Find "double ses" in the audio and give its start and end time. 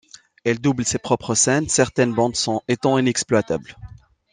0.59-0.97